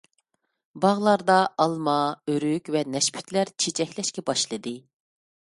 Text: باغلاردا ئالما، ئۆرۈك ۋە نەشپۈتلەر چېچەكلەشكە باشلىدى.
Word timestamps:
باغلاردا 0.85 1.35
ئالما، 1.65 1.97
ئۆرۈك 2.31 2.73
ۋە 2.77 2.83
نەشپۈتلەر 2.95 3.53
چېچەكلەشكە 3.65 4.27
باشلىدى. 4.33 4.77